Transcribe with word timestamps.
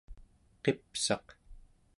qipsaq 0.63 1.25